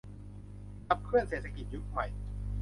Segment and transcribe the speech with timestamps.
[0.87, 2.05] ขับเคลื่อนเศรษฐกิจยุคใหม่